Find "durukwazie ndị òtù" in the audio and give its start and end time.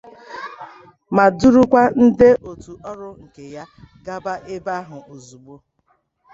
1.37-2.71